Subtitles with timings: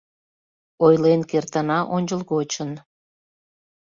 [0.85, 2.71] Ойлен кертына ончылгочын: